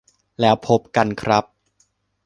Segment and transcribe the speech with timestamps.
[0.39, 1.45] แล้วพบกันครับ